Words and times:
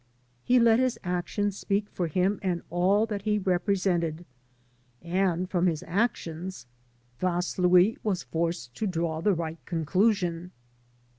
He 0.43 0.59
let 0.59 0.79
his 0.79 0.97
actions 1.03 1.59
speak 1.59 1.87
for 1.91 2.07
him 2.07 2.39
and 2.41 2.63
all 2.71 3.05
that 3.05 3.21
he 3.21 3.37
represented, 3.37 4.25
and 4.99 5.47
from 5.47 5.67
his 5.67 5.83
actions 5.85 6.65
Vaslui 7.19 7.99
was 8.01 8.23
forced 8.23 8.73
to 8.77 8.87
12 8.87 8.95
THE 8.95 8.95
PROPHET 8.95 8.95
PROM 8.95 9.05
AMERICA 9.05 9.21
draw 9.21 9.21
the 9.35 9.39
right 9.39 9.65
conclusion. 9.67 10.51